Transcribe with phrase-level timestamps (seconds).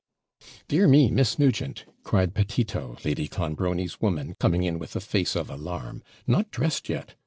[0.67, 5.47] 'Dear me, Miss Nugent,' cried Petito, Lady Clonbrony's woman, coming in with a face of
[5.47, 7.13] alarm, 'not dressed yet!